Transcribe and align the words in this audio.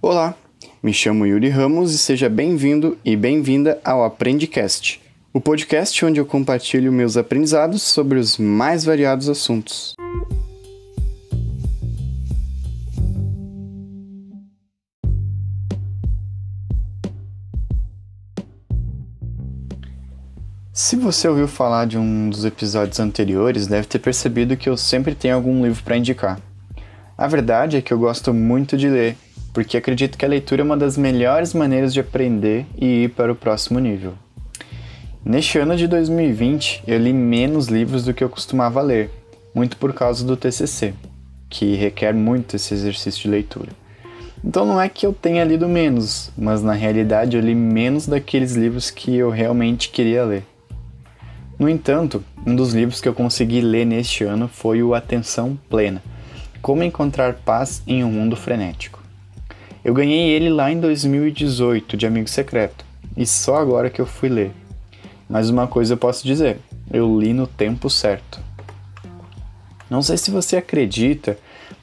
Olá, 0.00 0.36
me 0.80 0.94
chamo 0.94 1.26
Yuri 1.26 1.48
Ramos 1.48 1.92
e 1.92 1.98
seja 1.98 2.28
bem-vindo 2.28 2.96
e 3.04 3.16
bem-vinda 3.16 3.80
ao 3.84 4.04
Aprendicast, 4.04 5.02
o 5.32 5.40
podcast 5.40 6.04
onde 6.04 6.20
eu 6.20 6.24
compartilho 6.24 6.92
meus 6.92 7.16
aprendizados 7.16 7.82
sobre 7.82 8.16
os 8.16 8.38
mais 8.38 8.84
variados 8.84 9.28
assuntos. 9.28 9.96
Se 20.72 20.94
você 20.94 21.26
ouviu 21.26 21.48
falar 21.48 21.88
de 21.88 21.98
um 21.98 22.30
dos 22.30 22.44
episódios 22.44 23.00
anteriores, 23.00 23.66
deve 23.66 23.88
ter 23.88 23.98
percebido 23.98 24.56
que 24.56 24.68
eu 24.68 24.76
sempre 24.76 25.16
tenho 25.16 25.34
algum 25.34 25.64
livro 25.64 25.82
para 25.82 25.96
indicar. 25.96 26.40
A 27.16 27.26
verdade 27.26 27.76
é 27.76 27.82
que 27.82 27.92
eu 27.92 27.98
gosto 27.98 28.32
muito 28.32 28.76
de 28.76 28.88
ler, 28.88 29.16
porque 29.52 29.76
acredito 29.76 30.16
que 30.16 30.24
a 30.24 30.28
leitura 30.28 30.62
é 30.62 30.64
uma 30.64 30.76
das 30.76 30.96
melhores 30.96 31.54
maneiras 31.54 31.92
de 31.92 32.00
aprender 32.00 32.66
e 32.76 33.04
ir 33.04 33.10
para 33.10 33.32
o 33.32 33.36
próximo 33.36 33.78
nível. 33.78 34.14
Neste 35.24 35.58
ano 35.58 35.76
de 35.76 35.86
2020, 35.86 36.84
eu 36.86 36.98
li 36.98 37.12
menos 37.12 37.66
livros 37.66 38.04
do 38.04 38.14
que 38.14 38.24
eu 38.24 38.28
costumava 38.28 38.80
ler, 38.80 39.10
muito 39.54 39.76
por 39.76 39.92
causa 39.92 40.24
do 40.24 40.36
TCC, 40.36 40.94
que 41.50 41.74
requer 41.74 42.14
muito 42.14 42.56
esse 42.56 42.72
exercício 42.72 43.22
de 43.22 43.28
leitura. 43.28 43.72
Então 44.44 44.64
não 44.64 44.80
é 44.80 44.88
que 44.88 45.04
eu 45.04 45.12
tenha 45.12 45.44
lido 45.44 45.68
menos, 45.68 46.30
mas 46.36 46.62
na 46.62 46.72
realidade 46.72 47.36
eu 47.36 47.42
li 47.42 47.54
menos 47.54 48.06
daqueles 48.06 48.54
livros 48.54 48.90
que 48.90 49.16
eu 49.16 49.30
realmente 49.30 49.90
queria 49.90 50.24
ler. 50.24 50.44
No 51.58 51.68
entanto, 51.68 52.24
um 52.46 52.54
dos 52.54 52.72
livros 52.72 53.00
que 53.00 53.08
eu 53.08 53.14
consegui 53.14 53.60
ler 53.60 53.84
neste 53.84 54.22
ano 54.22 54.48
foi 54.48 54.80
o 54.80 54.94
Atenção 54.94 55.58
Plena 55.68 56.00
Como 56.62 56.84
Encontrar 56.84 57.34
Paz 57.34 57.82
em 57.84 58.04
um 58.04 58.12
Mundo 58.12 58.36
Frenético. 58.36 58.97
Eu 59.84 59.94
ganhei 59.94 60.30
ele 60.30 60.50
lá 60.50 60.70
em 60.70 60.80
2018 60.80 61.96
de 61.96 62.06
amigo 62.06 62.28
secreto 62.28 62.84
e 63.16 63.26
só 63.26 63.56
agora 63.56 63.90
que 63.90 64.00
eu 64.00 64.06
fui 64.06 64.28
ler. 64.28 64.50
Mas 65.28 65.50
uma 65.50 65.66
coisa 65.66 65.94
eu 65.94 65.98
posso 65.98 66.26
dizer: 66.26 66.58
eu 66.90 67.18
li 67.18 67.32
no 67.32 67.46
tempo 67.46 67.88
certo. 67.88 68.40
Não 69.88 70.02
sei 70.02 70.16
se 70.16 70.30
você 70.30 70.56
acredita, 70.56 71.38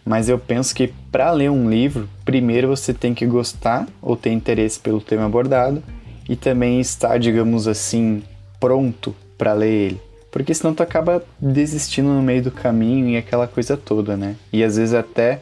mas 0.06 0.30
eu 0.30 0.38
penso 0.38 0.76
que 0.76 0.94
para 1.12 1.32
ler 1.32 1.50
um 1.50 1.70
livro, 1.70 2.08
primeiro 2.24 2.68
você 2.68 2.94
tem 2.94 3.14
que 3.14 3.26
gostar 3.26 3.88
ou 4.02 4.16
ter 4.16 4.32
interesse 4.32 4.80
pelo 4.80 5.02
tema 5.02 5.26
abordado 5.26 5.82
e 6.30 6.36
também 6.36 6.80
estar, 6.80 7.18
digamos 7.18 7.68
assim, 7.68 8.22
pronto 8.60 9.16
para 9.38 9.54
ler 9.54 9.72
ele. 9.72 10.02
Porque 10.32 10.54
senão 10.54 10.74
tu 10.74 10.84
acaba 10.84 11.24
desistindo 11.40 12.10
no 12.10 12.22
meio 12.22 12.44
do 12.44 12.52
caminho 12.52 13.08
e 13.08 13.18
aquela 13.18 13.48
coisa 13.48 13.78
toda, 13.78 14.18
né? 14.18 14.36
E 14.52 14.64
às 14.64 14.76
vezes 14.76 14.94
até 14.94 15.40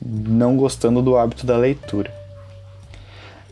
não 0.00 0.56
gostando 0.56 1.02
do 1.02 1.16
hábito 1.16 1.46
da 1.46 1.56
leitura. 1.56 2.10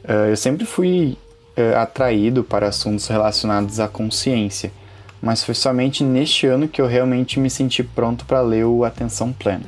Uh, 0.05 0.31
eu 0.31 0.37
sempre 0.37 0.65
fui 0.65 1.19
uh, 1.57 1.77
atraído 1.77 2.43
para 2.43 2.69
assuntos 2.69 3.07
relacionados 3.09 3.79
à 3.81 3.89
consciência, 3.89 4.73
mas 5.21 5.43
foi 5.43 5.55
somente 5.55 6.03
neste 6.03 6.47
ano 6.47 6.69
que 6.69 6.81
eu 6.81 6.87
realmente 6.87 7.39
me 7.39 7.51
senti 7.51 7.83
pronto 7.83 8.25
para 8.25 8.41
ler 8.41 8.65
o 8.65 8.85
Atenção 8.85 9.33
Plena. 9.33 9.67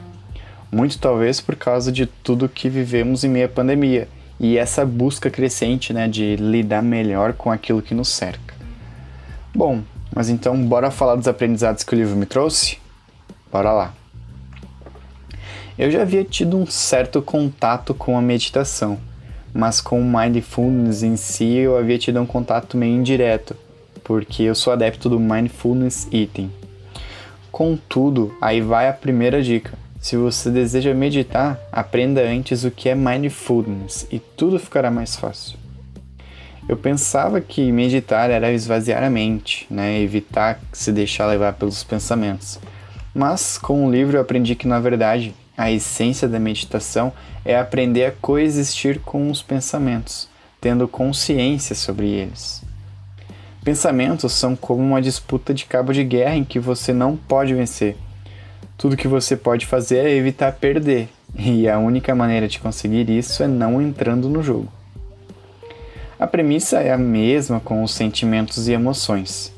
Muito 0.73 0.99
talvez 0.99 1.41
por 1.41 1.57
causa 1.57 1.91
de 1.91 2.07
tudo 2.07 2.49
que 2.49 2.69
vivemos 2.69 3.25
em 3.25 3.29
meio 3.29 3.47
à 3.47 3.49
pandemia 3.49 4.09
e 4.39 4.57
essa 4.57 4.87
busca 4.87 5.29
crescente 5.29 5.93
né, 5.93 6.09
de 6.09 6.37
lidar 6.37 6.83
melhor 6.83 7.35
com 7.35 7.51
aquilo 7.51 7.83
que 7.83 7.95
nos 7.95 8.09
cerca. 8.09 8.55
Bom, 9.55 9.83
mas 10.15 10.29
então, 10.29 10.57
bora 10.65 10.91
falar 10.91 11.17
dos 11.17 11.29
aprendizados 11.29 11.85
que 11.85 11.95
o 11.95 11.99
livro 11.99 12.17
me 12.17 12.25
trouxe? 12.25 12.79
Bora 13.53 13.73
lá. 13.73 14.00
Eu 15.81 15.91
já 15.91 16.03
havia 16.03 16.23
tido 16.23 16.59
um 16.59 16.67
certo 16.67 17.23
contato 17.23 17.95
com 17.95 18.19
a 18.19 18.21
meditação, 18.21 18.99
mas 19.51 19.81
com 19.81 19.99
o 19.99 20.05
mindfulness 20.05 21.03
em 21.03 21.17
si 21.17 21.55
eu 21.55 21.75
havia 21.75 21.97
tido 21.97 22.21
um 22.21 22.27
contato 22.27 22.77
meio 22.77 22.95
indireto, 22.95 23.57
porque 24.05 24.43
eu 24.43 24.55
sou 24.55 24.75
adepto 24.75 25.09
do 25.09 25.19
mindfulness 25.19 26.07
eating. 26.13 26.51
Contudo, 27.51 28.37
aí 28.43 28.61
vai 28.61 28.91
a 28.91 28.93
primeira 28.93 29.43
dica. 29.43 29.73
Se 29.99 30.19
você 30.19 30.51
deseja 30.51 30.93
meditar, 30.93 31.59
aprenda 31.73 32.21
antes 32.21 32.63
o 32.63 32.71
que 32.71 32.91
é 32.91 32.95
mindfulness 32.95 34.07
e 34.13 34.19
tudo 34.19 34.59
ficará 34.59 34.91
mais 34.91 35.17
fácil. 35.17 35.59
Eu 36.69 36.77
pensava 36.77 37.41
que 37.41 37.73
meditar 37.73 38.29
era 38.29 38.53
esvaziar 38.53 39.03
a 39.03 39.09
mente, 39.09 39.67
né, 39.71 39.99
evitar 39.99 40.61
se 40.75 40.93
deixar 40.93 41.27
levar 41.27 41.55
pelos 41.55 41.83
pensamentos. 41.83 42.61
Mas 43.15 43.57
com 43.57 43.87
o 43.87 43.91
livro 43.91 44.19
eu 44.19 44.21
aprendi 44.21 44.55
que 44.55 44.69
na 44.69 44.79
verdade 44.79 45.35
a 45.61 45.71
essência 45.71 46.27
da 46.27 46.41
meditação 46.41 47.13
é 47.45 47.55
aprender 47.55 48.07
a 48.07 48.13
coexistir 48.13 48.99
com 48.99 49.31
os 49.31 49.43
pensamentos, 49.43 50.27
tendo 50.59 50.89
consciência 50.89 51.77
sobre 51.77 52.09
eles. 52.09 52.63
Pensamentos 53.63 54.33
são 54.33 54.57
como 54.57 54.83
uma 54.83 55.03
disputa 55.03 55.53
de 55.53 55.67
cabo 55.67 55.93
de 55.93 56.03
guerra 56.03 56.35
em 56.35 56.45
que 56.45 56.59
você 56.59 56.95
não 56.95 57.15
pode 57.15 57.55
vencer. 57.55 57.95
Tudo 58.79 58.97
que 58.97 59.07
você 59.07 59.37
pode 59.37 59.67
fazer 59.67 59.99
é 59.99 60.17
evitar 60.17 60.53
perder, 60.53 61.11
e 61.39 61.69
a 61.69 61.79
única 61.79 62.15
maneira 62.15 62.49
de 62.49 62.59
conseguir 62.59 63.11
isso 63.11 63.43
é 63.43 63.47
não 63.47 63.83
entrando 63.83 64.31
no 64.31 64.43
jogo. 64.43 64.73
A 66.19 66.27
premissa 66.27 66.79
é 66.79 66.91
a 66.91 66.97
mesma 66.97 67.61
com 67.61 67.83
os 67.85 67.93
sentimentos 67.93 68.67
e 68.67 68.73
emoções. 68.73 69.53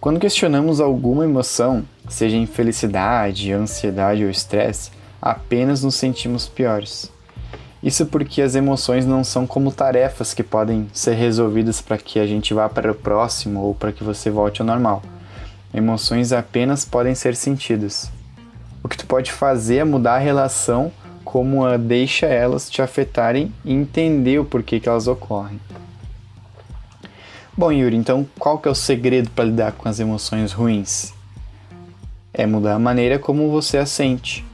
Quando 0.00 0.20
questionamos 0.20 0.80
alguma 0.80 1.24
emoção, 1.24 1.82
seja 2.08 2.36
infelicidade, 2.36 3.50
ansiedade 3.50 4.22
ou 4.22 4.30
estresse, 4.30 4.92
apenas 5.24 5.82
nos 5.82 5.94
sentimos 5.94 6.46
piores. 6.46 7.10
Isso 7.82 8.04
porque 8.04 8.42
as 8.42 8.54
emoções 8.54 9.06
não 9.06 9.24
são 9.24 9.46
como 9.46 9.72
tarefas 9.72 10.34
que 10.34 10.42
podem 10.42 10.86
ser 10.92 11.14
resolvidas 11.14 11.80
para 11.80 11.96
que 11.96 12.18
a 12.18 12.26
gente 12.26 12.52
vá 12.52 12.68
para 12.68 12.92
o 12.92 12.94
próximo 12.94 13.60
ou 13.60 13.74
para 13.74 13.90
que 13.90 14.04
você 14.04 14.30
volte 14.30 14.60
ao 14.60 14.66
normal. 14.66 15.02
Emoções 15.72 16.30
apenas 16.30 16.84
podem 16.84 17.14
ser 17.14 17.34
sentidas. 17.36 18.10
O 18.82 18.88
que 18.88 18.98
tu 18.98 19.06
pode 19.06 19.32
fazer 19.32 19.76
é 19.76 19.84
mudar 19.84 20.16
a 20.16 20.18
relação 20.18 20.92
como 21.24 21.64
a 21.64 21.78
deixa 21.78 22.26
elas 22.26 22.68
te 22.68 22.82
afetarem 22.82 23.50
e 23.64 23.72
entender 23.72 24.38
o 24.38 24.44
porquê 24.44 24.78
que 24.78 24.90
elas 24.90 25.08
ocorrem. 25.08 25.58
Bom, 27.56 27.72
Yuri, 27.72 27.96
então 27.96 28.28
qual 28.38 28.58
que 28.58 28.68
é 28.68 28.70
o 28.70 28.74
segredo 28.74 29.30
para 29.30 29.44
lidar 29.44 29.72
com 29.72 29.88
as 29.88 29.98
emoções 29.98 30.52
ruins? 30.52 31.14
É 32.32 32.44
mudar 32.44 32.74
a 32.74 32.78
maneira 32.78 33.18
como 33.18 33.50
você 33.50 33.78
as 33.78 33.88
sente. 33.88 34.44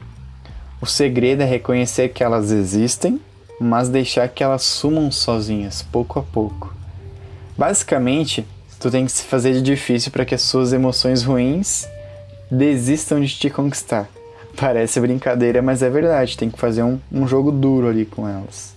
O 0.81 0.87
segredo 0.87 1.43
é 1.43 1.45
reconhecer 1.45 2.09
que 2.09 2.25
elas 2.25 2.51
existem, 2.51 3.21
mas 3.61 3.91
deixar 3.91 4.29
que 4.29 4.43
elas 4.43 4.63
sumam 4.63 5.11
sozinhas, 5.13 5.83
pouco 5.83 6.19
a 6.19 6.23
pouco. 6.23 6.75
Basicamente, 7.57 8.47
tu 8.79 8.91
tem 8.91 9.05
que 9.05 9.13
se 9.13 9.25
fazer 9.25 9.53
de 9.53 9.61
difícil 9.61 10.11
para 10.11 10.25
que 10.25 10.35
as 10.35 10.41
suas 10.41 10.73
emoções 10.73 11.23
ruins 11.23 11.87
desistam 12.51 13.21
de 13.21 13.29
te 13.29 13.51
conquistar. 13.51 14.09
Parece 14.57 14.99
brincadeira, 14.99 15.61
mas 15.61 15.83
é 15.83 15.91
verdade. 15.91 16.39
Tem 16.39 16.51
que 16.51 16.59
fazer 16.59 16.83
um, 16.83 16.99
um 17.13 17.29
jogo 17.29 17.53
duro 17.53 17.87
ali 17.87 18.07
com 18.07 18.27
elas. 18.27 18.75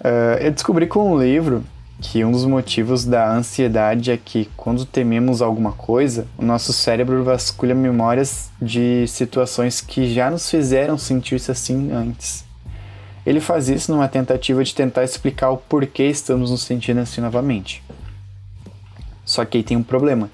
Uh, 0.00 0.38
eu 0.40 0.52
descobri 0.52 0.86
com 0.86 1.12
um 1.12 1.20
livro 1.20 1.64
que 2.00 2.24
um 2.24 2.32
dos 2.32 2.46
motivos 2.46 3.04
da 3.04 3.30
ansiedade 3.30 4.10
é 4.10 4.16
que 4.16 4.48
quando 4.56 4.86
tememos 4.86 5.42
alguma 5.42 5.72
coisa, 5.72 6.26
o 6.38 6.44
nosso 6.44 6.72
cérebro 6.72 7.22
vasculha 7.22 7.74
memórias 7.74 8.50
de 8.60 9.06
situações 9.06 9.80
que 9.80 10.12
já 10.12 10.30
nos 10.30 10.50
fizeram 10.50 10.96
sentir-se 10.96 11.50
assim 11.50 11.92
antes. 11.92 12.44
Ele 13.26 13.38
faz 13.38 13.68
isso 13.68 13.92
numa 13.92 14.08
tentativa 14.08 14.64
de 14.64 14.74
tentar 14.74 15.04
explicar 15.04 15.50
o 15.50 15.58
porquê 15.58 16.04
estamos 16.04 16.50
nos 16.50 16.62
sentindo 16.62 17.00
assim 17.00 17.20
novamente. 17.20 17.82
Só 19.24 19.44
que 19.44 19.58
aí 19.58 19.62
tem 19.62 19.76
um 19.76 19.82
problema. 19.82 20.30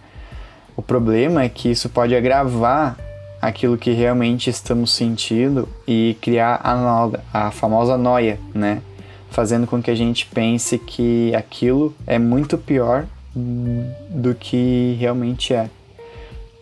O 0.77 0.83
problema 0.83 1.43
é 1.43 1.49
que 1.49 1.71
isso 1.71 1.89
pode 1.89 2.15
agravar 2.15 2.97
aquilo 3.43 3.77
que 3.77 3.91
realmente 3.91 4.49
estamos 4.49 4.93
sentindo 4.93 5.69
e 5.87 6.17
criar 6.21 6.61
a, 6.63 7.47
a 7.47 7.51
famosa 7.51 7.99
noia, 7.99 8.39
né? 8.55 8.81
Fazendo 9.31 9.67
com 9.67 9.83
que 9.83 9.91
a 9.91 9.95
gente 9.95 10.27
pense 10.27 10.79
que 10.79 11.35
aquilo 11.35 11.95
é 12.07 12.19
muito 12.19 12.57
pior 12.57 13.07
do 13.35 14.35
que 14.35 14.97
realmente 14.99 15.53
é. 15.53 15.69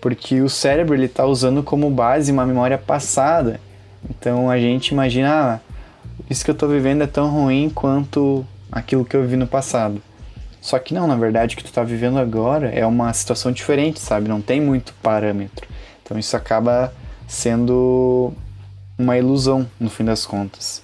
Porque 0.01 0.41
o 0.41 0.49
cérebro 0.49 0.95
ele 0.95 1.07
está 1.07 1.25
usando 1.25 1.63
como 1.63 1.89
base 1.89 2.33
uma 2.33 2.45
memória 2.45 2.77
passada. 2.77 3.61
Então 4.09 4.51
a 4.51 4.59
gente 4.59 4.89
imagina, 4.89 5.31
ah, 5.31 5.61
isso 6.29 6.45
que 6.45 6.51
eu 6.51 6.55
estou 6.55 6.69
vivendo 6.69 7.03
é 7.03 7.07
tão 7.07 7.31
ruim 7.31 7.71
quanto 7.71 8.45
aquilo 8.71 9.05
que 9.05 9.17
eu 9.17 9.27
vi 9.27 9.37
no 9.37 9.47
passado. 9.47 10.03
Só 10.61 10.79
que 10.79 10.95
não, 10.95 11.07
na 11.07 11.17
verdade, 11.17 11.55
o 11.55 11.59
que 11.59 11.63
tu 11.65 11.69
está 11.69 11.85
vivendo 11.85 12.19
agora 12.19 12.71
é 12.71 12.85
uma 12.87 13.13
situação 13.13 13.53
diferente, 13.53 14.01
sabe? 14.01 14.29
Não 14.29 14.41
tem 14.41 14.61
muito 14.61 14.95
parâmetro. 15.03 15.69
Então 16.03 16.19
isso 16.19 16.37
acaba 16.37 16.93
sendo 17.27 18.33
uma 18.99 19.17
ilusão 19.17 19.69
no 19.79 19.91
fim 19.91 20.05
das 20.05 20.25
contas. 20.27 20.83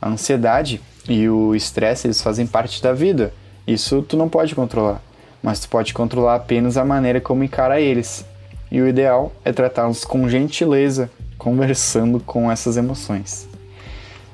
A 0.00 0.08
ansiedade 0.08 0.80
e 1.08 1.28
o 1.28 1.54
estresse, 1.54 2.06
eles 2.06 2.22
fazem 2.22 2.46
parte 2.46 2.82
da 2.82 2.92
vida. 2.92 3.32
Isso 3.66 4.02
tu 4.02 4.16
não 4.16 4.28
pode 4.28 4.54
controlar, 4.54 5.02
mas 5.42 5.60
tu 5.60 5.68
pode 5.68 5.92
controlar 5.94 6.36
apenas 6.36 6.76
a 6.76 6.84
maneira 6.84 7.20
como 7.20 7.44
encara 7.44 7.80
eles. 7.80 8.24
E 8.70 8.80
o 8.80 8.88
ideal 8.88 9.32
é 9.44 9.52
tratá-los 9.52 10.04
com 10.04 10.28
gentileza, 10.28 11.10
conversando 11.38 12.20
com 12.20 12.50
essas 12.50 12.76
emoções. 12.76 13.48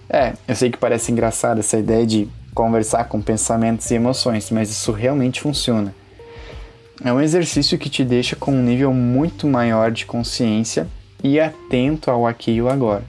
É, 0.08 0.32
eu 0.48 0.56
sei 0.56 0.70
que 0.70 0.78
parece 0.78 1.12
engraçado 1.12 1.60
essa 1.60 1.78
ideia 1.78 2.06
de 2.06 2.28
conversar 2.54 3.04
com 3.04 3.20
pensamentos 3.20 3.90
e 3.90 3.94
emoções, 3.94 4.50
mas 4.50 4.70
isso 4.70 4.92
realmente 4.92 5.40
funciona. 5.40 5.94
É 7.02 7.12
um 7.12 7.20
exercício 7.20 7.78
que 7.78 7.88
te 7.88 8.04
deixa 8.04 8.36
com 8.36 8.52
um 8.52 8.62
nível 8.62 8.92
muito 8.92 9.46
maior 9.46 9.90
de 9.90 10.04
consciência 10.04 10.86
e 11.22 11.40
atento 11.40 12.10
ao 12.10 12.26
aqui 12.26 12.52
e 12.52 12.62
o 12.62 12.68
agora. 12.68 13.04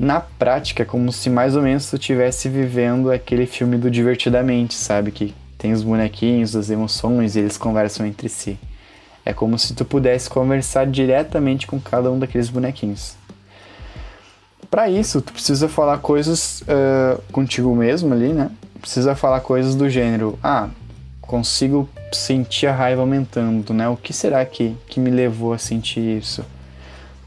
Na 0.00 0.18
prática, 0.18 0.82
é 0.82 0.86
como 0.86 1.12
se 1.12 1.28
mais 1.28 1.54
ou 1.54 1.60
menos 1.60 1.90
tu 1.90 1.96
estivesse 1.96 2.48
vivendo 2.48 3.12
aquele 3.12 3.44
filme 3.44 3.76
do 3.76 3.90
Divertidamente, 3.90 4.72
sabe? 4.72 5.10
Que 5.10 5.34
tem 5.58 5.74
os 5.74 5.82
bonequinhos, 5.82 6.56
as 6.56 6.70
emoções 6.70 7.36
e 7.36 7.40
eles 7.40 7.58
conversam 7.58 8.06
entre 8.06 8.26
si. 8.30 8.58
É 9.26 9.34
como 9.34 9.58
se 9.58 9.74
tu 9.74 9.84
pudesse 9.84 10.30
conversar 10.30 10.86
diretamente 10.86 11.66
com 11.66 11.78
cada 11.78 12.10
um 12.10 12.18
daqueles 12.18 12.48
bonequinhos. 12.48 13.14
Para 14.70 14.88
isso, 14.88 15.20
tu 15.20 15.34
precisa 15.34 15.68
falar 15.68 15.98
coisas 15.98 16.62
uh, 16.62 17.20
contigo 17.30 17.76
mesmo 17.76 18.14
ali, 18.14 18.32
né? 18.32 18.50
Precisa 18.80 19.14
falar 19.14 19.40
coisas 19.40 19.74
do 19.74 19.86
gênero: 19.90 20.38
ah, 20.42 20.70
consigo 21.20 21.86
sentir 22.10 22.68
a 22.68 22.74
raiva 22.74 23.02
aumentando, 23.02 23.74
né? 23.74 23.86
O 23.86 23.98
que 23.98 24.14
será 24.14 24.46
que, 24.46 24.74
que 24.86 24.98
me 24.98 25.10
levou 25.10 25.52
a 25.52 25.58
sentir 25.58 26.00
isso? 26.00 26.42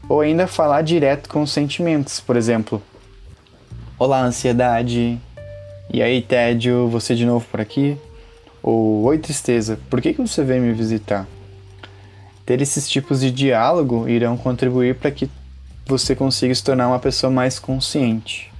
Ou 0.08 0.20
ainda 0.20 0.46
falar 0.46 0.82
direto 0.82 1.28
com 1.28 1.42
os 1.42 1.52
sentimentos, 1.52 2.20
por 2.20 2.36
exemplo: 2.36 2.82
Olá, 3.98 4.22
ansiedade. 4.22 5.18
E 5.92 6.02
aí, 6.02 6.20
tédio, 6.20 6.88
você 6.88 7.14
de 7.14 7.24
novo 7.24 7.46
por 7.50 7.60
aqui? 7.60 7.96
Ou 8.62 9.04
Oi, 9.04 9.18
tristeza, 9.18 9.78
por 9.90 10.00
que, 10.00 10.14
que 10.14 10.20
você 10.20 10.42
veio 10.42 10.62
me 10.62 10.72
visitar? 10.72 11.26
Ter 12.44 12.60
esses 12.60 12.88
tipos 12.88 13.20
de 13.20 13.30
diálogo 13.30 14.08
irão 14.08 14.36
contribuir 14.36 14.96
para 14.96 15.10
que 15.10 15.30
você 15.86 16.14
consiga 16.14 16.54
se 16.54 16.64
tornar 16.64 16.88
uma 16.88 16.98
pessoa 16.98 17.30
mais 17.30 17.58
consciente. 17.58 18.52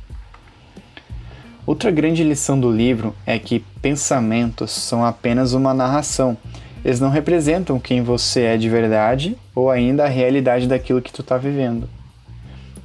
Outra 1.66 1.90
grande 1.90 2.22
lição 2.22 2.60
do 2.60 2.70
livro 2.70 3.14
é 3.24 3.38
que 3.38 3.60
pensamentos 3.80 4.70
são 4.70 5.04
apenas 5.04 5.54
uma 5.54 5.72
narração. 5.72 6.36
Eles 6.84 7.00
não 7.00 7.08
representam 7.08 7.80
quem 7.80 8.02
você 8.02 8.42
é 8.42 8.56
de 8.56 8.68
verdade 8.68 9.36
ou 9.54 9.70
ainda 9.70 10.04
a 10.04 10.08
realidade 10.08 10.66
daquilo 10.66 11.00
que 11.00 11.12
tu 11.12 11.22
está 11.22 11.38
vivendo. 11.38 11.88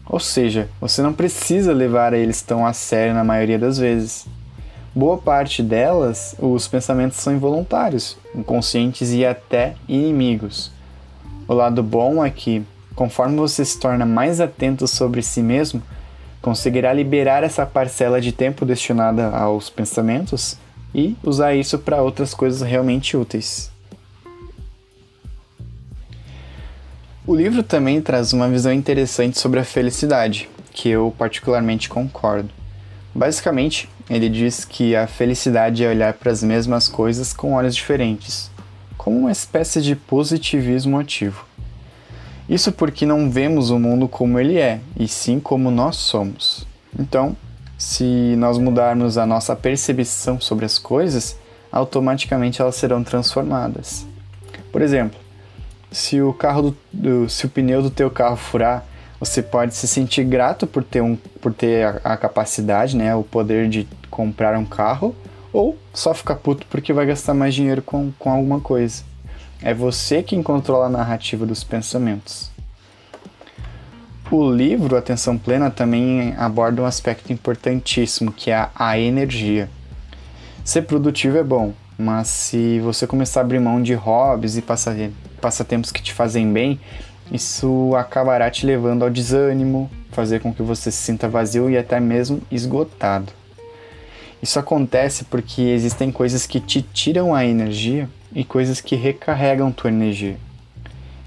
Ou 0.06 0.20
seja, 0.20 0.70
você 0.80 1.02
não 1.02 1.14
precisa 1.14 1.74
levar 1.74 2.14
eles 2.14 2.42
tão 2.42 2.66
a 2.66 2.74
sério 2.74 3.14
na 3.14 3.24
maioria 3.24 3.60
das 3.60 3.78
vezes. 3.78 4.26
Boa 4.96 5.18
parte 5.18 5.62
delas, 5.62 6.36
os 6.40 6.68
pensamentos 6.68 7.18
são 7.18 7.34
involuntários, 7.34 8.18
inconscientes 8.34 9.12
e 9.12 9.26
até 9.26 9.76
inimigos. 9.88 10.72
O 11.48 11.54
lado 11.54 11.84
bom 11.84 12.26
é 12.26 12.30
que 12.30 12.66
Conforme 13.00 13.38
você 13.38 13.64
se 13.64 13.80
torna 13.80 14.06
mais 14.06 14.42
atento 14.42 14.86
sobre 14.86 15.22
si 15.22 15.42
mesmo, 15.42 15.82
conseguirá 16.42 16.92
liberar 16.92 17.46
essa 17.46 17.66
parcela 17.66 18.20
de 18.20 18.34
tempo 18.34 18.66
destinada 18.66 19.30
aos 19.30 19.70
pensamentos 19.70 20.58
e 20.94 21.16
usar 21.24 21.56
isso 21.56 21.80
para 21.80 22.02
outras 22.02 22.34
coisas 22.34 22.62
realmente 22.62 23.16
úteis. 23.16 23.72
O 27.30 27.36
livro 27.36 27.62
também 27.62 28.02
traz 28.02 28.34
uma 28.34 28.50
visão 28.50 28.74
interessante 28.74 29.38
sobre 29.38 29.60
a 29.60 29.64
felicidade, 29.64 30.50
que 30.72 30.90
eu 30.90 31.14
particularmente 31.16 31.88
concordo. 31.88 32.50
Basicamente, 33.14 33.88
ele 34.10 34.28
diz 34.28 34.66
que 34.66 34.96
a 34.96 35.06
felicidade 35.06 35.84
é 35.84 35.88
olhar 35.88 36.12
para 36.16 36.32
as 36.32 36.42
mesmas 36.42 36.88
coisas 36.88 37.32
com 37.32 37.54
olhos 37.54 37.76
diferentes, 37.76 38.50
como 38.98 39.16
uma 39.16 39.32
espécie 39.32 39.80
de 39.80 39.96
positivismo 39.96 40.98
ativo. 40.98 41.46
Isso 42.50 42.72
porque 42.72 43.06
não 43.06 43.30
vemos 43.30 43.70
o 43.70 43.78
mundo 43.78 44.08
como 44.08 44.40
ele 44.40 44.58
é, 44.58 44.80
e 44.98 45.08
sim 45.08 45.40
como 45.40 45.70
nós 45.70 45.98
somos. 45.98 46.66
Então, 46.98 47.38
se 47.78 48.34
nós 48.40 48.58
mudarmos 48.58 49.20
a 49.20 49.26
nossa 49.28 49.56
percepção 49.56 50.42
sobre 50.42 50.66
as 50.66 50.80
coisas, 50.80 51.38
automaticamente 51.72 52.60
elas 52.60 52.76
serão 52.76 53.04
transformadas. 53.04 54.04
Por 54.72 54.82
exemplo, 54.82 55.29
se 55.92 56.22
o 56.22 56.34
carro 56.34 56.62
do, 56.62 56.78
do, 56.92 57.30
se 57.30 57.46
o 57.46 57.50
pneu 57.50 57.82
do 57.82 57.90
teu 57.90 58.10
carro 58.10 58.36
furar, 58.36 58.86
você 59.20 59.42
pode 59.42 59.76
se 59.76 59.88
sentir 59.88 60.24
grato 60.24 60.66
por 60.66 60.84
ter, 60.84 61.02
um, 61.02 61.16
por 61.16 61.54
ter 61.54 61.86
a, 61.86 62.14
a 62.14 62.18
capacidade, 62.18 62.96
né, 62.96 63.14
o 63.16 63.24
poder 63.24 63.68
de 63.68 63.88
comprar 64.10 64.58
um 64.58 64.66
carro, 64.66 65.16
ou 65.52 65.78
só 65.94 66.14
ficar 66.14 66.36
puto 66.36 66.66
porque 66.70 66.94
vai 66.94 67.06
gastar 67.06 67.34
mais 67.34 67.54
dinheiro 67.54 67.82
com, 67.82 68.12
com 68.18 68.32
alguma 68.32 68.60
coisa. 68.60 69.04
É 69.62 69.74
você 69.74 70.24
quem 70.24 70.42
controla 70.42 70.86
a 70.86 70.90
narrativa 70.90 71.46
dos 71.46 71.64
pensamentos. 71.64 72.50
O 74.32 74.50
livro 74.50 74.96
Atenção 74.96 75.38
Plena 75.38 75.72
também 75.72 76.36
aborda 76.38 76.84
um 76.84 76.86
aspecto 76.86 77.34
importantíssimo, 77.34 78.32
que 78.32 78.52
é 78.52 78.70
a 78.76 78.98
energia. 78.98 79.70
Ser 80.64 80.84
produtivo 80.84 81.38
é 81.40 81.44
bom, 81.44 81.74
mas 81.98 82.28
se 82.28 82.80
você 82.80 83.08
começar 83.08 83.42
a 83.42 83.44
abrir 83.44 83.60
mão 83.60 83.82
de 83.82 83.96
hobbies 83.96 84.56
e 84.56 84.62
passatempos 85.40 85.92
que 85.92 86.02
te 86.02 86.14
fazem 86.14 86.52
bem, 86.52 86.80
isso 87.32 87.96
acabará 87.96 88.50
te 88.50 88.66
levando 88.66 89.04
ao 89.04 89.10
desânimo, 89.10 89.90
fazer 90.12 90.40
com 90.42 90.54
que 90.54 90.62
você 90.62 90.92
se 90.92 90.98
sinta 90.98 91.28
vazio 91.28 91.70
e 91.70 91.78
até 91.78 92.00
mesmo 92.00 92.42
esgotado. 92.52 93.32
Isso 94.42 94.58
acontece 94.58 95.26
porque 95.26 95.62
existem 95.62 96.12
coisas 96.12 96.46
que 96.46 96.60
te 96.60 96.82
tiram 96.82 97.36
a 97.36 97.46
energia 97.46 98.10
e 98.34 98.44
coisas 98.44 98.80
que 98.80 98.96
recarregam 98.96 99.72
tua 99.72 99.90
energia. 99.90 100.38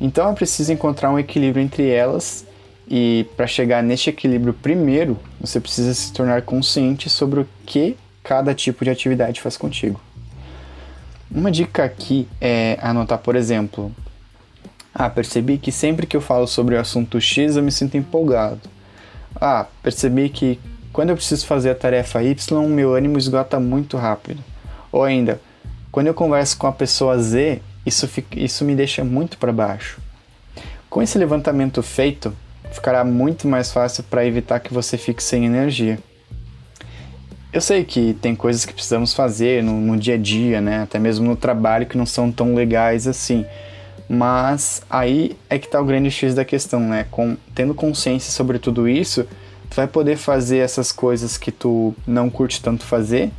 Então 0.01 0.31
é 0.31 0.35
preciso 0.35 0.73
encontrar 0.73 1.11
um 1.11 1.19
equilíbrio 1.19 1.63
entre 1.63 1.89
elas 1.89 2.45
e 2.89 3.27
para 3.37 3.47
chegar 3.47 3.83
neste 3.83 4.11
equilíbrio 4.11 4.53
primeiro, 4.53 5.19
você 5.41 5.61
precisa 5.61 5.95
se 5.95 6.13
tornar 6.13 6.43
consciente 6.43 7.09
sobre 7.09 7.41
o 7.41 7.49
que 7.65 7.97
cada 8.23 8.55
tipo 8.55 8.85
de 8.85 8.91
atividade 8.91 9.41
faz 9.41 9.57
contigo. 9.57 10.01
Uma 11.35 11.51
dica 11.51 11.83
aqui 11.83 12.29
é 12.39 12.79
anotar, 12.83 13.19
por 13.19 13.35
exemplo, 13.37 13.91
ah, 14.95 15.09
percebi 15.09 15.57
que 15.57 15.73
sempre 15.73 16.07
que 16.07 16.15
eu 16.15 16.21
falo 16.21 16.47
sobre 16.47 16.75
o 16.75 16.81
assunto 16.81 17.19
X 17.19 17.57
eu 17.57 17.63
me 17.63 17.73
sinto 17.73 17.97
empolgado. 17.97 18.61
Ah, 19.41 19.65
percebi 19.83 20.29
que 20.29 20.61
quando 20.93 21.09
eu 21.09 21.17
preciso 21.17 21.47
fazer 21.47 21.71
a 21.71 21.75
tarefa 21.75 22.23
Y, 22.23 22.69
meu 22.69 22.95
ânimo 22.95 23.17
esgota 23.17 23.59
muito 23.59 23.97
rápido. 23.97 24.45
Ou 24.93 25.03
ainda, 25.03 25.41
quando 25.91 26.09
eu 26.09 26.15
converso 26.15 26.59
com 26.59 26.67
a 26.67 26.73
pessoa 26.73 27.19
Z, 27.19 27.63
isso, 27.87 28.07
fica, 28.07 28.39
isso 28.39 28.63
me 28.63 28.77
deixa 28.77 29.03
muito 29.03 29.39
para 29.39 29.55
baixo. 29.55 30.03
Com 30.91 31.01
esse 31.01 31.17
levantamento 31.17 31.83
feito, 31.83 32.37
ficará 32.71 33.03
muito 33.05 33.49
mais 33.49 33.73
fácil 33.73 34.05
para 34.05 34.27
evitar 34.27 34.61
que 34.61 34.75
você 34.75 34.99
fique 34.99 35.23
sem 35.23 35.47
energia. 35.47 35.99
Eu 37.53 37.61
sei 37.61 37.85
que 37.85 38.15
tem 38.15 38.35
coisas 38.35 38.65
que 38.65 38.73
precisamos 38.73 39.13
fazer 39.13 39.63
no, 39.63 39.79
no 39.79 39.97
dia 39.99 40.15
a 40.15 40.19
dia, 40.19 40.59
né? 40.61 40.83
até 40.83 40.99
mesmo 40.99 41.27
no 41.27 41.37
trabalho, 41.37 41.85
que 41.85 41.99
não 41.99 42.07
são 42.07 42.33
tão 42.33 42.55
legais 42.55 43.07
assim. 43.07 43.45
Mas 44.09 44.83
aí 44.89 45.37
é 45.51 45.59
que 45.59 45.67
está 45.67 45.79
o 45.79 45.85
grande 45.85 46.11
X 46.11 46.35
da 46.35 46.45
questão, 46.47 46.81
né? 46.81 47.07
Com, 47.11 47.37
tendo 47.55 47.75
consciência 47.75 48.33
sobre 48.33 48.59
tudo 48.59 48.89
isso, 48.89 49.27
tu 49.69 49.77
vai 49.77 49.87
poder 49.87 50.17
fazer 50.17 50.59
essas 50.59 50.93
coisas 50.93 51.37
que 51.37 51.53
tu 51.53 51.95
não 52.07 52.31
curte 52.31 52.63
tanto 52.63 52.85
fazer 52.85 53.31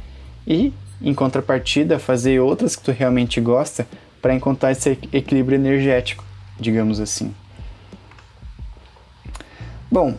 e 0.46 0.72
em 1.02 1.14
contrapartida, 1.14 2.00
fazer 2.00 2.40
outras 2.40 2.76
que 2.76 2.84
tu 2.84 2.92
realmente 2.92 3.42
gosta 3.42 3.88
para 4.22 4.34
encontrar 4.34 4.72
esse 4.72 4.98
equilíbrio 5.12 5.56
energético, 5.56 6.24
digamos 6.60 7.00
assim. 7.00 7.34
Bom, 9.92 10.16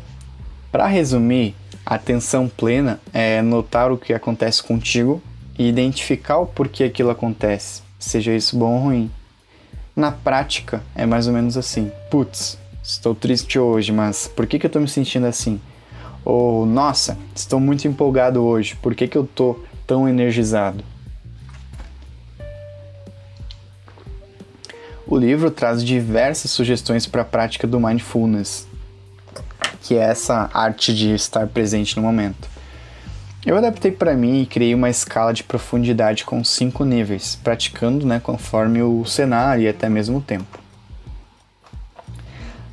para 0.71 0.87
resumir, 0.87 1.54
atenção 1.85 2.49
plena 2.49 3.00
é 3.12 3.43
notar 3.43 3.93
o 3.93 3.99
que 3.99 4.12
acontece 4.12 4.62
contigo 4.62 5.23
e 5.59 5.69
identificar 5.69 6.38
o 6.38 6.47
porquê 6.47 6.85
aquilo 6.85 7.11
acontece, 7.11 7.83
seja 7.99 8.35
isso 8.35 8.57
bom 8.57 8.75
ou 8.75 8.81
ruim. 8.81 9.11
Na 9.95 10.11
prática, 10.11 10.83
é 10.95 11.07
mais 11.07 11.26
ou 11.26 11.33
menos 11.33 11.57
assim: 11.57 11.93
putz, 12.11 12.59
estou 12.83 13.14
triste 13.14 13.59
hoje, 13.59 13.93
mas 13.93 14.26
por 14.26 14.47
que, 14.47 14.59
que 14.59 14.67
eu 14.67 14.69
estou 14.69 14.83
me 14.83 14.88
sentindo 14.88 15.26
assim? 15.26 15.61
Ou 16.25 16.64
nossa, 16.67 17.19
estou 17.35 17.61
muito 17.61 17.87
empolgado 17.87 18.43
hoje, 18.43 18.75
por 18.76 18.95
que, 18.95 19.07
que 19.07 19.17
eu 19.17 19.25
estou 19.25 19.64
tão 19.87 20.09
energizado. 20.09 20.83
O 25.07 25.19
livro 25.19 25.50
traz 25.50 25.85
diversas 25.85 26.50
sugestões 26.50 27.07
para 27.07 27.23
a 27.23 27.26
prática 27.26 27.67
do 27.67 27.79
mindfulness, 27.79 28.67
que 29.85 29.95
é 29.97 30.00
essa 30.00 30.50
arte 30.53 30.93
de 30.93 31.14
estar 31.14 31.47
presente 31.47 31.97
no 31.97 32.03
momento. 32.03 32.49
Eu 33.47 33.57
adaptei 33.57 33.93
para 33.93 34.14
mim 34.14 34.43
e 34.43 34.47
criei 34.47 34.75
uma 34.75 34.91
escala 34.91 35.33
de 35.33 35.45
profundidade 35.45 36.25
com 36.25 36.43
cinco 36.43 36.85
níveis, 36.85 37.38
praticando 37.45 38.07
né, 38.07 38.19
conforme 38.19 38.83
o 38.83 39.05
cenário 39.05 39.64
e 39.64 39.69
até 39.69 39.88
mesmo 39.88 40.19
o 40.19 40.23
tempo. 40.23 40.59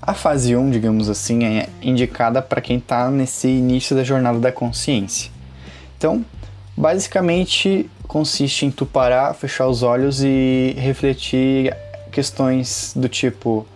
A 0.02 0.14
fase 0.14 0.56
1, 0.56 0.72
digamos 0.72 1.10
assim, 1.10 1.44
é 1.44 1.70
indicada 1.82 2.42
para 2.42 2.62
quem 2.62 2.78
está 2.78 3.12
nesse 3.12 3.48
início 3.48 3.96
da 3.96 4.04
jornada 4.04 4.40
da 4.40 4.52
consciência. 4.52 5.30
Então, 5.98 6.26
Basicamente 6.76 7.90
consiste 8.08 8.66
em 8.66 8.72
tu 8.72 8.86
parar, 8.86 9.34
fechar 9.34 9.68
os 9.68 9.84
olhos 9.84 10.24
e 10.24 10.74
refletir 10.78 11.76
questões 12.12 12.94
do 12.96 13.10
tipo: 13.10 13.68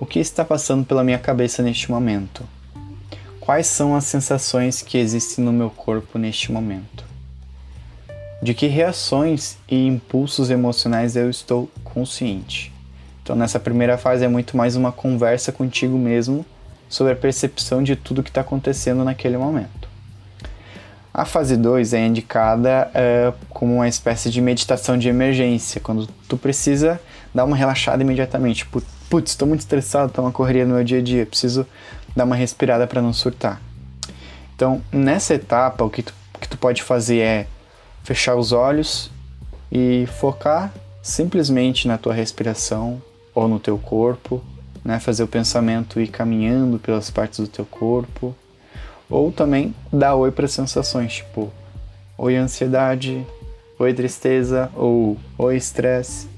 o 0.00 0.06
que 0.06 0.18
está 0.18 0.44
passando 0.44 0.84
pela 0.84 1.04
minha 1.04 1.18
cabeça 1.18 1.62
neste 1.62 1.90
momento? 1.90 2.44
Quais 3.46 3.68
são 3.68 3.94
as 3.94 4.04
sensações 4.04 4.82
que 4.82 4.98
existem 4.98 5.44
no 5.44 5.52
meu 5.52 5.70
corpo 5.70 6.18
neste 6.18 6.50
momento. 6.50 7.04
De 8.42 8.52
que 8.52 8.66
reações 8.66 9.56
e 9.68 9.86
impulsos 9.86 10.50
emocionais 10.50 11.14
eu 11.14 11.30
estou 11.30 11.70
consciente. 11.84 12.72
Então, 13.22 13.36
nessa 13.36 13.60
primeira 13.60 13.96
fase 13.96 14.24
é 14.24 14.28
muito 14.28 14.56
mais 14.56 14.74
uma 14.74 14.90
conversa 14.90 15.52
contigo 15.52 15.96
mesmo 15.96 16.44
sobre 16.88 17.12
a 17.12 17.16
percepção 17.16 17.84
de 17.84 17.94
tudo 17.94 18.20
que 18.20 18.30
está 18.30 18.40
acontecendo 18.40 19.04
naquele 19.04 19.38
momento. 19.38 19.88
A 21.14 21.24
fase 21.24 21.56
2 21.56 21.94
é 21.94 22.04
indicada 22.04 22.90
uh, 22.90 23.46
como 23.50 23.76
uma 23.76 23.88
espécie 23.88 24.28
de 24.28 24.40
meditação 24.40 24.98
de 24.98 25.08
emergência, 25.08 25.80
quando 25.80 26.08
tu 26.28 26.36
precisa 26.36 27.00
dar 27.32 27.44
uma 27.44 27.56
relaxada 27.56 28.02
imediatamente. 28.02 28.66
Putz, 29.08 29.30
estou 29.30 29.46
muito 29.46 29.60
estressado, 29.60 30.08
estou 30.08 30.24
uma 30.24 30.32
correria 30.32 30.66
no 30.66 30.74
meu 30.74 30.82
dia 30.82 30.98
a 30.98 31.02
dia, 31.02 31.24
preciso 31.24 31.64
dar 32.16 32.24
uma 32.24 32.34
respirada 32.34 32.86
para 32.86 33.02
não 33.02 33.12
surtar. 33.12 33.60
Então, 34.54 34.80
nessa 34.90 35.34
etapa, 35.34 35.84
o 35.84 35.90
que 35.90 36.02
tu, 36.02 36.14
que 36.40 36.48
tu 36.48 36.56
pode 36.56 36.82
fazer 36.82 37.18
é 37.18 37.46
fechar 38.02 38.34
os 38.36 38.52
olhos 38.52 39.10
e 39.70 40.08
focar 40.18 40.72
simplesmente 41.02 41.86
na 41.86 41.98
tua 41.98 42.14
respiração 42.14 43.02
ou 43.34 43.46
no 43.46 43.60
teu 43.60 43.76
corpo, 43.76 44.42
né? 44.82 44.98
fazer 44.98 45.22
o 45.22 45.28
pensamento 45.28 46.00
ir 46.00 46.08
caminhando 46.08 46.78
pelas 46.78 47.10
partes 47.10 47.38
do 47.40 47.48
teu 47.48 47.66
corpo 47.66 48.34
ou 49.10 49.30
também 49.30 49.74
dar 49.92 50.14
oi 50.14 50.30
para 50.30 50.48
sensações, 50.48 51.14
tipo 51.14 51.52
oi 52.16 52.34
ansiedade, 52.36 53.24
oi 53.78 53.92
tristeza 53.92 54.70
ou 54.74 55.18
oi 55.36 55.56
estresse. 55.56 56.28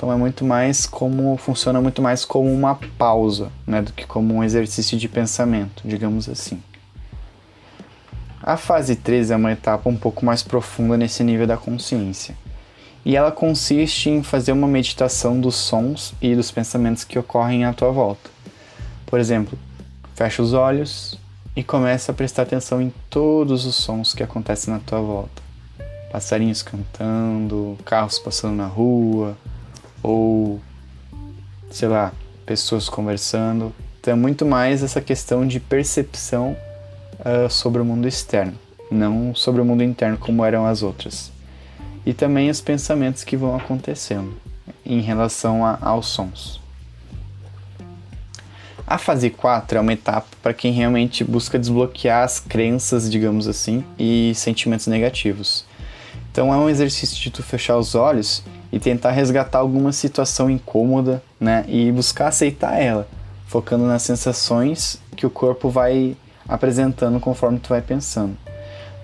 Então 0.00 0.10
é 0.10 0.16
muito 0.16 0.46
mais 0.46 0.86
como 0.86 1.36
funciona 1.36 1.78
muito 1.78 2.00
mais 2.00 2.24
como 2.24 2.50
uma 2.50 2.74
pausa, 2.96 3.52
né, 3.66 3.82
do 3.82 3.92
que 3.92 4.06
como 4.06 4.32
um 4.32 4.42
exercício 4.42 4.96
de 4.96 5.06
pensamento, 5.06 5.82
digamos 5.86 6.26
assim. 6.26 6.62
A 8.42 8.56
fase 8.56 8.96
3 8.96 9.30
é 9.30 9.36
uma 9.36 9.52
etapa 9.52 9.90
um 9.90 9.96
pouco 9.98 10.24
mais 10.24 10.42
profunda 10.42 10.96
nesse 10.96 11.22
nível 11.22 11.46
da 11.46 11.58
consciência. 11.58 12.34
E 13.04 13.14
ela 13.14 13.30
consiste 13.30 14.08
em 14.08 14.22
fazer 14.22 14.52
uma 14.52 14.66
meditação 14.66 15.38
dos 15.38 15.56
sons 15.56 16.14
e 16.18 16.34
dos 16.34 16.50
pensamentos 16.50 17.04
que 17.04 17.18
ocorrem 17.18 17.66
à 17.66 17.74
tua 17.74 17.92
volta. 17.92 18.30
Por 19.04 19.20
exemplo, 19.20 19.58
fecha 20.14 20.40
os 20.40 20.54
olhos, 20.54 21.20
e 21.54 21.62
começa 21.62 22.10
a 22.10 22.14
prestar 22.14 22.44
atenção 22.44 22.80
em 22.80 22.90
todos 23.10 23.66
os 23.66 23.74
sons 23.74 24.14
que 24.14 24.22
acontecem 24.22 24.72
na 24.72 24.80
tua 24.80 25.02
volta. 25.02 25.42
Passarinhos 26.10 26.62
cantando, 26.62 27.76
carros 27.84 28.18
passando 28.18 28.56
na 28.56 28.66
rua, 28.66 29.36
ou 30.02 30.60
sei 31.70 31.88
lá, 31.88 32.12
pessoas 32.44 32.88
conversando. 32.88 33.72
Então 34.00 34.12
é 34.12 34.16
muito 34.16 34.44
mais 34.44 34.82
essa 34.82 35.00
questão 35.00 35.46
de 35.46 35.60
percepção 35.60 36.56
uh, 37.20 37.48
sobre 37.48 37.80
o 37.80 37.84
mundo 37.84 38.08
externo, 38.08 38.54
não 38.90 39.34
sobre 39.34 39.60
o 39.60 39.64
mundo 39.64 39.82
interno 39.82 40.18
como 40.18 40.44
eram 40.44 40.66
as 40.66 40.82
outras. 40.82 41.30
E 42.04 42.12
também 42.12 42.50
os 42.50 42.60
pensamentos 42.60 43.24
que 43.24 43.36
vão 43.36 43.54
acontecendo 43.54 44.34
em 44.84 45.00
relação 45.00 45.64
a, 45.64 45.78
aos 45.80 46.06
sons. 46.06 46.60
A 48.86 48.98
fase 48.98 49.30
4 49.30 49.78
é 49.78 49.80
uma 49.80 49.92
etapa 49.92 50.26
para 50.42 50.52
quem 50.52 50.72
realmente 50.72 51.22
busca 51.22 51.56
desbloquear 51.56 52.24
as 52.24 52.40
crenças, 52.40 53.08
digamos 53.08 53.46
assim, 53.46 53.84
e 53.96 54.32
sentimentos 54.34 54.88
negativos. 54.88 55.64
Então 56.32 56.52
é 56.52 56.56
um 56.56 56.68
exercício 56.68 57.16
de 57.16 57.30
tu 57.30 57.42
fechar 57.42 57.76
os 57.76 57.94
olhos 57.94 58.42
e 58.72 58.78
tentar 58.78 59.10
resgatar 59.10 59.58
alguma 59.58 59.92
situação 59.92 60.48
incômoda, 60.48 61.22
né, 61.38 61.64
e 61.68 61.90
buscar 61.90 62.28
aceitar 62.28 62.80
ela, 62.80 63.08
focando 63.46 63.84
nas 63.84 64.02
sensações 64.02 65.00
que 65.16 65.26
o 65.26 65.30
corpo 65.30 65.68
vai 65.68 66.16
apresentando 66.48 67.18
conforme 67.20 67.58
tu 67.58 67.68
vai 67.68 67.82
pensando. 67.82 68.36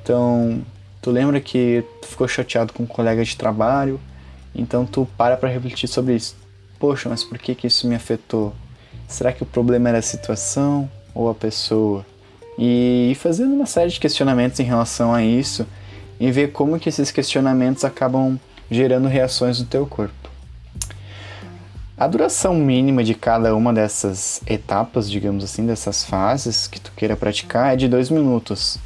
Então, 0.02 0.62
tu 1.02 1.10
lembra 1.10 1.40
que 1.40 1.84
tu 2.00 2.08
ficou 2.08 2.28
chateado 2.28 2.72
com 2.72 2.84
um 2.84 2.86
colega 2.86 3.24
de 3.24 3.36
trabalho, 3.36 4.00
então 4.54 4.86
tu 4.86 5.06
para 5.16 5.36
para 5.36 5.48
refletir 5.48 5.88
sobre 5.88 6.14
isso. 6.14 6.36
Poxa, 6.78 7.08
mas 7.08 7.24
por 7.24 7.38
que 7.38 7.54
que 7.54 7.66
isso 7.66 7.88
me 7.88 7.94
afetou? 7.94 8.54
Será 9.08 9.32
que 9.32 9.42
o 9.42 9.46
problema 9.46 9.88
era 9.88 9.98
a 9.98 10.02
situação 10.02 10.90
ou 11.14 11.28
a 11.28 11.34
pessoa? 11.34 12.04
E 12.58 13.16
fazendo 13.20 13.54
uma 13.54 13.66
série 13.66 13.90
de 13.90 14.00
questionamentos 14.00 14.58
em 14.60 14.64
relação 14.64 15.14
a 15.14 15.22
isso 15.22 15.66
e 16.18 16.30
ver 16.30 16.52
como 16.52 16.78
que 16.78 16.88
esses 16.88 17.10
questionamentos 17.10 17.84
acabam 17.84 18.38
gerando 18.70 19.08
reações 19.08 19.60
no 19.60 19.66
teu 19.66 19.86
corpo. 19.86 20.26
A 21.98 22.06
duração 22.06 22.54
mínima 22.54 23.02
de 23.02 23.14
cada 23.14 23.56
uma 23.56 23.72
dessas 23.72 24.42
etapas, 24.46 25.10
digamos 25.10 25.42
assim, 25.42 25.64
dessas 25.64 26.04
fases 26.04 26.66
que 26.66 26.78
tu 26.78 26.92
queira 26.94 27.16
praticar 27.16 27.72
é 27.72 27.76
de 27.76 27.88
dois 27.88 28.10
minutos. 28.10 28.76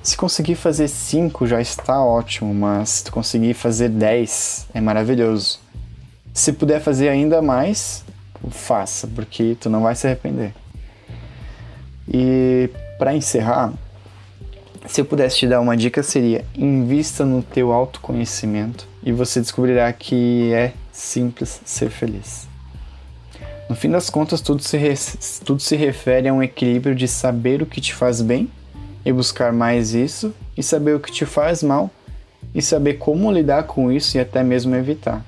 Se 0.00 0.16
conseguir 0.16 0.54
fazer 0.54 0.86
cinco 0.86 1.44
já 1.44 1.60
está 1.60 2.00
ótimo, 2.00 2.54
mas 2.54 2.88
se 2.88 3.04
tu 3.04 3.12
conseguir 3.12 3.54
fazer 3.54 3.88
dez 3.88 4.68
é 4.72 4.80
maravilhoso. 4.80 5.58
Se 6.32 6.52
puder 6.52 6.80
fazer 6.80 7.08
ainda 7.08 7.42
mais, 7.42 8.04
faça, 8.50 9.08
porque 9.08 9.56
tu 9.60 9.68
não 9.68 9.82
vai 9.82 9.96
se 9.96 10.06
arrepender. 10.06 10.54
E 12.06 12.70
para 12.96 13.12
encerrar, 13.12 13.72
se 14.86 15.00
eu 15.00 15.04
pudesse 15.04 15.38
te 15.38 15.48
dar 15.48 15.60
uma 15.60 15.76
dica 15.76 16.00
seria: 16.02 16.44
invista 16.54 17.24
no 17.24 17.42
teu 17.42 17.72
autoconhecimento 17.72 18.91
e 19.02 19.12
você 19.12 19.40
descobrirá 19.40 19.92
que 19.92 20.52
é 20.52 20.72
simples 20.92 21.60
ser 21.64 21.90
feliz. 21.90 22.46
No 23.68 23.76
fim 23.76 23.90
das 23.90 24.10
contas, 24.10 24.40
tudo 24.40 24.62
se, 24.62 24.78
tudo 25.44 25.60
se 25.60 25.76
refere 25.76 26.28
a 26.28 26.32
um 26.32 26.42
equilíbrio 26.42 26.94
de 26.94 27.08
saber 27.08 27.62
o 27.62 27.66
que 27.66 27.80
te 27.80 27.94
faz 27.94 28.20
bem 28.20 28.50
e 29.04 29.12
buscar 29.12 29.52
mais 29.52 29.94
isso, 29.94 30.34
e 30.56 30.62
saber 30.62 30.94
o 30.94 31.00
que 31.00 31.10
te 31.10 31.24
faz 31.24 31.62
mal 31.62 31.90
e 32.54 32.60
saber 32.60 32.94
como 32.94 33.30
lidar 33.30 33.64
com 33.64 33.90
isso 33.90 34.16
e 34.16 34.20
até 34.20 34.42
mesmo 34.42 34.74
evitar. 34.74 35.24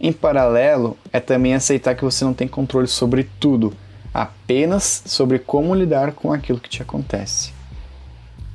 Em 0.00 0.12
paralelo, 0.12 0.96
é 1.12 1.20
também 1.20 1.54
aceitar 1.54 1.94
que 1.94 2.04
você 2.04 2.24
não 2.24 2.34
tem 2.34 2.46
controle 2.46 2.86
sobre 2.86 3.28
tudo, 3.40 3.74
apenas 4.12 5.02
sobre 5.06 5.38
como 5.38 5.74
lidar 5.74 6.12
com 6.12 6.32
aquilo 6.32 6.60
que 6.60 6.68
te 6.68 6.82
acontece. 6.82 7.52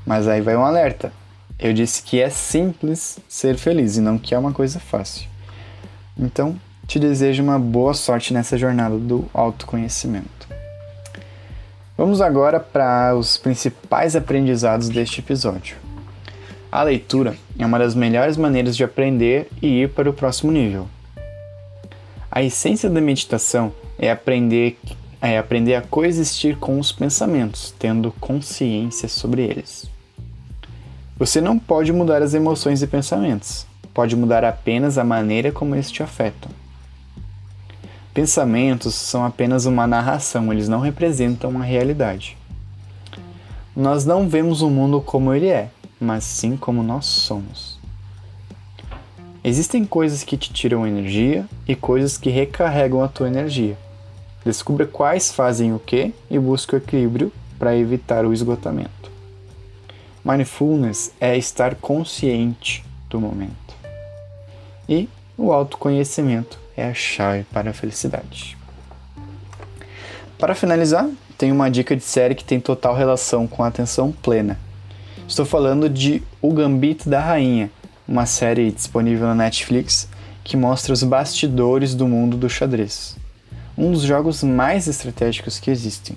Mas 0.06 0.28
aí 0.28 0.42
vai 0.42 0.56
um 0.56 0.66
alerta. 0.66 1.12
Eu 1.62 1.74
disse 1.74 2.02
que 2.02 2.20
é 2.20 2.28
simples 2.28 3.20
ser 3.30 3.56
feliz 3.56 3.96
e 3.96 4.02
não 4.02 4.18
que 4.18 4.34
é 4.34 4.38
uma 4.38 4.52
coisa 4.52 4.80
fácil. 4.80 5.30
Então, 6.18 6.60
te 6.88 6.98
desejo 6.98 7.44
uma 7.44 7.60
boa 7.60 7.94
sorte 7.94 8.34
nessa 8.34 8.58
jornada 8.58 8.98
do 8.98 9.30
autoconhecimento. 9.32 10.50
Vamos 11.96 12.20
agora 12.20 12.60
para 12.60 13.16
os 13.16 13.38
principais 13.38 14.16
aprendizados 14.16 14.90
deste 14.90 15.20
episódio. 15.20 15.78
A 16.72 16.82
leitura 16.82 17.38
é 17.60 17.64
uma 17.64 17.78
das 17.78 17.94
melhores 17.94 18.38
maneiras 18.38 18.76
de 18.76 18.84
aprender 18.84 19.48
e 19.62 19.84
ir 19.84 19.90
para 19.90 20.10
o 20.10 20.14
próximo 20.14 20.52
nível. 20.52 20.88
A 22.32 22.42
essência 22.42 22.90
da 22.90 23.00
meditação 23.00 23.72
é 24.00 24.10
aprender, 24.10 24.80
é 25.22 25.38
aprender 25.38 25.76
a 25.76 25.82
coexistir 25.82 26.58
com 26.58 26.80
os 26.80 26.92
pensamentos, 26.92 27.72
tendo 27.78 28.12
consciência 28.14 29.08
sobre 29.08 29.44
eles. 29.44 29.91
Você 31.22 31.40
não 31.40 31.60
pode 31.60 31.94
mudar 31.94 32.24
as 32.24 32.34
emoções 32.34 32.82
e 32.82 32.88
pensamentos, 32.88 33.68
pode 33.94 34.16
mudar 34.16 34.44
apenas 34.44 34.98
a 34.98 35.04
maneira 35.04 35.52
como 35.52 35.76
eles 35.76 35.92
te 35.92 36.02
afetam. 36.02 36.50
Pensamentos 38.12 38.96
são 38.96 39.24
apenas 39.24 39.68
uma 39.68 39.86
narração, 39.86 40.52
eles 40.52 40.68
não 40.68 40.80
representam 40.80 41.52
uma 41.52 41.64
realidade. 41.64 42.36
Nós 43.76 44.04
não 44.04 44.28
vemos 44.28 44.64
o 44.64 44.70
mundo 44.72 45.00
como 45.00 45.32
ele 45.32 45.46
é, 45.46 45.70
mas 46.00 46.24
sim 46.24 46.58
como 46.58 46.82
nós 46.82 47.06
somos. 47.06 47.78
Existem 49.44 49.86
coisas 49.86 50.24
que 50.24 50.36
te 50.36 50.52
tiram 50.52 50.88
energia 50.88 51.46
e 51.68 51.76
coisas 51.76 52.18
que 52.18 52.32
recarregam 52.32 53.04
a 53.04 53.08
tua 53.08 53.28
energia. 53.28 53.78
Descubra 54.44 54.88
quais 54.88 55.32
fazem 55.32 55.72
o 55.72 55.78
que 55.78 56.16
e 56.32 56.40
busque 56.40 56.74
o 56.74 56.78
equilíbrio 56.78 57.32
para 57.60 57.78
evitar 57.78 58.26
o 58.26 58.34
esgotamento. 58.34 59.11
Mindfulness 60.24 61.12
é 61.20 61.36
estar 61.36 61.76
consciente 61.76 62.86
do 63.10 63.20
momento. 63.20 63.76
E 64.88 65.10
o 65.38 65.52
autoconhecimento 65.52 66.60
é 66.78 66.88
a 66.88 66.94
chave 66.94 67.44
para 67.52 67.72
a 67.72 67.74
felicidade. 67.74 68.58
Para 70.38 70.56
finalizar, 70.56 71.10
tem 71.38 71.52
uma 71.52 71.72
dica 71.72 71.96
de 71.96 72.04
série 72.04 72.36
que 72.36 72.44
tem 72.44 72.60
total 72.60 72.96
relação 72.96 73.48
com 73.48 73.64
a 73.64 73.68
atenção 73.68 74.12
plena. 74.12 74.60
Estou 75.28 75.46
falando 75.46 75.90
de 75.90 76.22
O 76.42 76.54
Gambito 76.54 77.10
da 77.10 77.20
Rainha, 77.20 77.72
uma 78.08 78.26
série 78.26 78.72
disponível 78.72 79.28
na 79.28 79.36
Netflix 79.36 80.08
que 80.44 80.58
mostra 80.58 80.94
os 80.94 81.04
bastidores 81.04 81.96
do 81.96 82.08
mundo 82.08 82.38
do 82.38 82.50
xadrez. 82.50 83.16
Um 83.78 83.92
dos 83.92 84.02
jogos 84.04 84.44
mais 84.44 84.88
estratégicos 84.88 85.60
que 85.60 85.72
existem. 85.72 86.16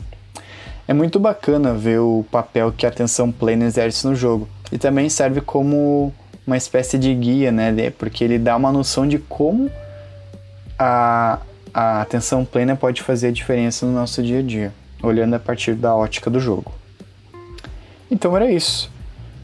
É 0.87 0.93
muito 0.93 1.19
bacana 1.19 1.73
ver 1.73 1.99
o 1.99 2.25
papel 2.31 2.71
que 2.71 2.85
a 2.85 2.88
atenção 2.91 3.33
plena 3.33 3.64
exerce 3.64 4.07
no 4.07 4.14
jogo 4.14 4.49
e 4.71 4.76
também 4.76 5.09
serve 5.09 5.41
como 5.41 6.12
uma 6.47 6.57
espécie 6.57 6.99
de 6.99 7.14
guia, 7.14 7.50
né? 7.50 7.91
Porque 7.91 8.23
ele 8.23 8.38
dá 8.38 8.55
uma 8.57 8.71
noção 8.71 9.09
de 9.09 9.19
como 9.19 9.71
a, 10.79 11.38
a 11.73 12.03
atenção 12.03 12.45
plena 12.45 12.76
pode 12.76 13.03
fazer 13.03 13.29
a 13.29 13.33
diferença 13.33 13.87
no 13.87 13.93
nosso 13.93 14.23
dia 14.23 14.41
a 14.41 14.43
dia, 14.43 14.75
olhando 15.03 15.35
a 15.35 15.38
partir 15.38 15.75
da 15.75 15.95
ótica 15.95 16.29
do 16.29 16.38
jogo. 16.38 16.73
Então 18.11 18.37
era 18.37 18.50
isso. 18.50 18.93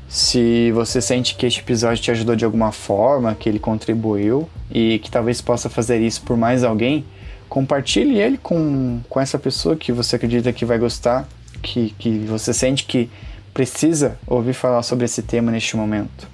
Se 0.09 0.73
você 0.73 1.01
sente 1.01 1.37
que 1.37 1.47
este 1.47 1.61
episódio 1.61 2.03
te 2.03 2.11
ajudou 2.11 2.37
de 2.37 2.45
alguma 2.45 2.73
forma, 2.73 3.35
que 3.35 3.49
ele 3.49 3.61
contribuiu 3.61 4.51
e 4.71 4.99
que 4.99 5.11
talvez 5.11 5.41
possa 5.41 5.71
fazer 5.71 6.01
isso 6.01 6.21
por 6.23 6.37
mais 6.37 6.65
alguém, 6.65 7.05
compartilhe 7.51 8.19
ele 8.19 8.39
com, 8.39 9.01
com 9.09 9.21
essa 9.21 9.39
pessoa 9.39 9.77
que 9.77 9.93
você 9.93 10.17
acredita 10.17 10.53
que 10.53 10.65
vai 10.65 10.79
gostar, 10.79 11.29
que, 11.61 11.91
que 11.99 12.21
você 12.21 12.55
sente 12.55 12.85
que 12.85 13.11
precisa 13.53 14.17
ouvir 14.27 14.55
falar 14.55 14.83
sobre 14.85 15.05
esse 15.05 15.21
tema 15.21 15.51
neste 15.51 15.77
momento. 15.77 16.29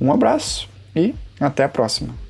Um 0.00 0.10
abraço 0.10 0.68
e 0.96 1.14
até 1.38 1.62
a 1.62 1.68
próxima. 1.68 2.27